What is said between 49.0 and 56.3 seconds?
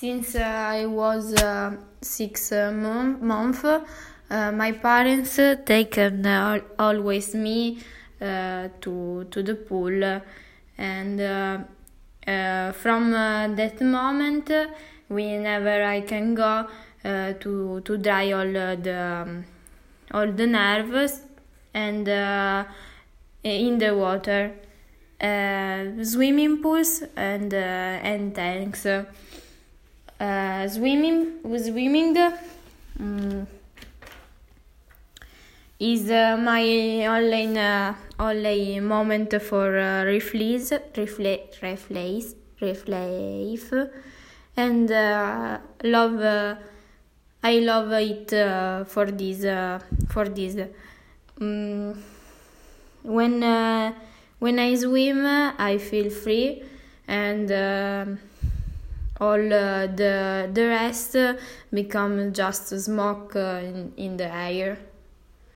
this for this. Um, when when I swim I feel